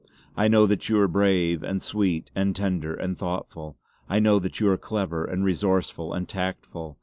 I 0.35 0.47
know 0.47 0.65
that 0.65 0.89
you 0.89 0.99
are 0.99 1.07
brave 1.07 1.61
and 1.61 1.79
sweet 1.79 2.31
and 2.33 2.55
tender 2.55 2.95
and 2.95 3.15
thoughtful. 3.15 3.77
I 4.09 4.17
know 4.17 4.39
that 4.39 4.59
you 4.59 4.67
are 4.71 4.77
clever 4.79 5.25
and 5.25 5.45
resourceful 5.45 6.11
and 6.15 6.27
tactful. 6.27 6.97